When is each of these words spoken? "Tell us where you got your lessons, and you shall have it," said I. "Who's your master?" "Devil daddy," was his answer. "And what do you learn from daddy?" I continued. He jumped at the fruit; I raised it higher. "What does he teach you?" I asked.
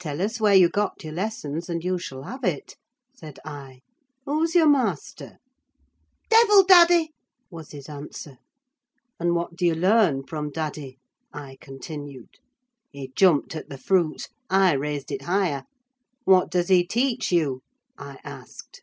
"Tell 0.00 0.20
us 0.20 0.40
where 0.40 0.56
you 0.56 0.68
got 0.68 1.04
your 1.04 1.12
lessons, 1.12 1.68
and 1.68 1.84
you 1.84 1.96
shall 1.96 2.24
have 2.24 2.42
it," 2.42 2.76
said 3.14 3.38
I. 3.44 3.82
"Who's 4.24 4.56
your 4.56 4.68
master?" 4.68 5.38
"Devil 6.28 6.64
daddy," 6.64 7.12
was 7.52 7.70
his 7.70 7.88
answer. 7.88 8.38
"And 9.20 9.36
what 9.36 9.54
do 9.54 9.64
you 9.64 9.76
learn 9.76 10.24
from 10.26 10.50
daddy?" 10.50 10.98
I 11.32 11.56
continued. 11.60 12.40
He 12.90 13.12
jumped 13.14 13.54
at 13.54 13.68
the 13.68 13.78
fruit; 13.78 14.26
I 14.50 14.72
raised 14.72 15.12
it 15.12 15.22
higher. 15.22 15.66
"What 16.24 16.50
does 16.50 16.66
he 16.66 16.84
teach 16.84 17.30
you?" 17.30 17.60
I 17.96 18.18
asked. 18.24 18.82